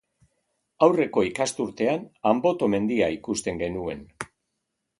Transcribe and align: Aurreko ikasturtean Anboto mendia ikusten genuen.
Aurreko 0.85 1.23
ikasturtean 1.27 2.07
Anboto 2.31 2.71
mendia 2.77 3.13
ikusten 3.19 3.63
genuen. 3.63 4.05